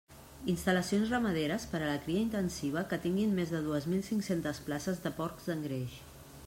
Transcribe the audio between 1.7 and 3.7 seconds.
per a la cria intensiva que tinguin més de